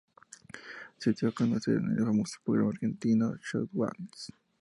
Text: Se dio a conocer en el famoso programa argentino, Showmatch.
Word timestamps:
Se 0.97 1.13
dio 1.13 1.29
a 1.29 1.31
conocer 1.31 1.75
en 1.75 1.91
el 1.91 2.03
famoso 2.03 2.39
programa 2.43 2.71
argentino, 2.71 3.35
Showmatch. 3.35 4.31